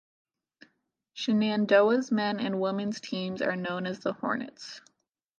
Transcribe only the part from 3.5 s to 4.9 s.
known as the Hornets.